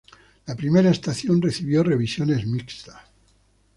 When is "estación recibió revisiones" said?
0.89-2.47